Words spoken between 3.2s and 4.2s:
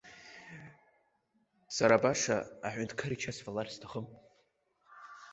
сфалар сҭахым.